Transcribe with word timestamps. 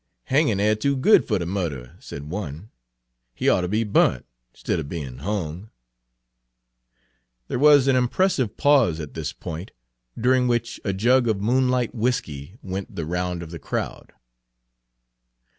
"Hangin' 0.23 0.59
air 0.59 0.73
too 0.73 0.97
good 0.97 1.27
fer 1.27 1.37
the 1.37 1.45
murderer," 1.45 1.95
said 1.99 2.23
one; 2.31 2.71
"he 3.35 3.47
oughter 3.47 3.67
be 3.67 3.83
burnt, 3.83 4.25
stidier 4.51 4.81
bein' 4.81 5.19
hung." 5.19 5.59
Page 5.59 5.69
66 7.49 7.49
There 7.49 7.59
was 7.59 7.87
an 7.87 7.95
impressive 7.95 8.57
pause 8.57 8.99
at 8.99 9.13
this 9.13 9.31
point, 9.31 9.69
during 10.19 10.47
which 10.47 10.79
a 10.83 10.91
jug 10.91 11.27
of 11.27 11.39
moonlight 11.39 11.93
whiskey 11.93 12.57
went 12.63 12.95
the 12.95 13.05
round 13.05 13.43
of 13.43 13.51
the 13.51 13.59
crowd. 13.59 14.11